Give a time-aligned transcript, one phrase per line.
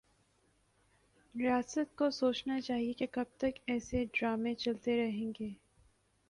[1.35, 5.49] ریاست کو سوچنا چاہیے کہ کب تک ایسے ڈرامے چلتے رہیں گے